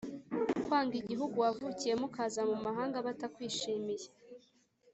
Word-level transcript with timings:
Kwanga 0.63 0.93
igihugu 1.01 1.35
wavukiyemo 1.43 2.03
ukaza 2.09 2.41
mu 2.49 2.57
mahanga 2.65 2.97
batakwishimiye 3.05 4.07